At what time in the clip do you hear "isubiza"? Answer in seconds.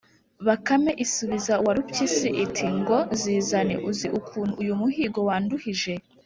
1.05-1.53